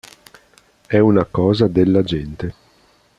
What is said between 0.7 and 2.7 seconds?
È una cosa della gente".